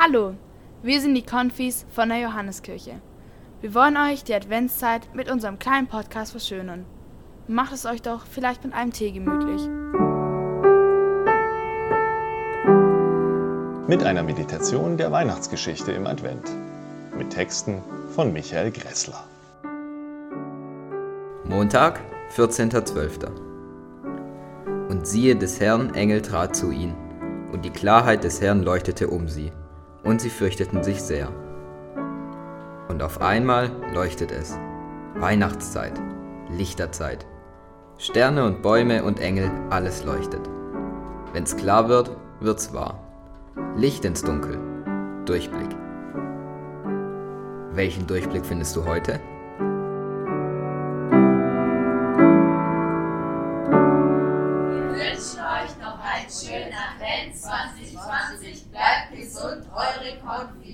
Hallo, 0.00 0.34
wir 0.80 1.00
sind 1.00 1.16
die 1.16 1.26
Konfis 1.26 1.84
von 1.90 2.08
der 2.08 2.20
Johanneskirche. 2.20 3.00
Wir 3.60 3.74
wollen 3.74 3.96
euch 3.96 4.22
die 4.22 4.32
Adventszeit 4.32 5.12
mit 5.12 5.28
unserem 5.28 5.58
kleinen 5.58 5.88
Podcast 5.88 6.30
verschönern. 6.30 6.84
Macht 7.48 7.72
es 7.72 7.84
euch 7.84 8.00
doch 8.00 8.24
vielleicht 8.24 8.62
mit 8.62 8.74
einem 8.74 8.92
Tee 8.92 9.10
gemütlich. 9.10 9.60
Mit 13.88 14.04
einer 14.04 14.22
Meditation 14.22 14.96
der 14.98 15.10
Weihnachtsgeschichte 15.10 15.90
im 15.90 16.06
Advent. 16.06 16.48
Mit 17.16 17.30
Texten 17.30 17.82
von 18.14 18.32
Michael 18.32 18.70
Gressler. 18.70 19.24
Montag, 21.42 21.98
14.12. 22.36 23.26
Und 24.90 25.08
siehe, 25.08 25.34
des 25.34 25.58
Herrn 25.58 25.92
Engel 25.94 26.22
trat 26.22 26.54
zu 26.54 26.70
ihnen, 26.70 26.94
und 27.50 27.64
die 27.64 27.70
Klarheit 27.70 28.22
des 28.22 28.40
Herrn 28.40 28.62
leuchtete 28.62 29.08
um 29.08 29.26
sie 29.26 29.50
und 30.04 30.20
sie 30.20 30.30
fürchteten 30.30 30.82
sich 30.82 31.02
sehr. 31.02 31.28
Und 32.88 33.02
auf 33.02 33.20
einmal 33.20 33.70
leuchtet 33.92 34.32
es. 34.32 34.58
Weihnachtszeit, 35.14 36.00
Lichterzeit. 36.50 37.26
Sterne 37.98 38.44
und 38.44 38.62
Bäume 38.62 39.02
und 39.02 39.20
Engel, 39.20 39.50
alles 39.70 40.04
leuchtet. 40.04 40.48
Wenn's 41.32 41.56
klar 41.56 41.88
wird, 41.88 42.10
wird's 42.40 42.72
wahr. 42.72 43.00
Licht 43.76 44.04
ins 44.04 44.22
Dunkel. 44.22 44.58
Durchblick. 45.26 45.70
Welchen 47.72 48.06
Durchblick 48.06 48.46
findest 48.46 48.74
du 48.76 48.84
heute? 48.84 49.20
Wir 54.70 54.84
wünschen 54.90 55.40
euch 55.40 55.76
noch 55.80 55.98
einen 56.00 56.30
schönen 56.30 56.72
Advent 56.72 57.36
2020. 57.36 58.47
cloud 60.28 60.67